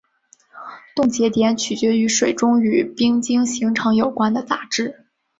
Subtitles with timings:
[0.95, 5.05] 冻结点取决于水中与冰晶形成有关的杂质。